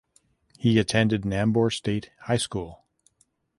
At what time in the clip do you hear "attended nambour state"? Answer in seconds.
0.79-2.09